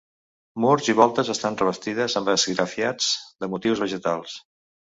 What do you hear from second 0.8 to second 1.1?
i